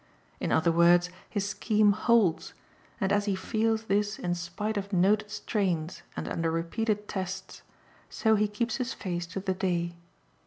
In 0.39 0.51
other 0.51 0.71
words 0.71 1.11
his 1.29 1.47
scheme 1.47 1.91
HOLDS, 1.91 2.55
and 2.99 3.13
as 3.13 3.25
he 3.25 3.35
feels 3.35 3.83
this 3.83 4.17
in 4.17 4.33
spite 4.33 4.75
of 4.75 4.91
noted 4.91 5.29
strains 5.29 6.01
and 6.17 6.27
under 6.27 6.49
repeated 6.49 7.07
tests, 7.07 7.61
so 8.09 8.33
he 8.33 8.47
keeps 8.47 8.77
his 8.77 8.95
face 8.95 9.27
to 9.27 9.39
the 9.39 9.53
day. 9.53 9.93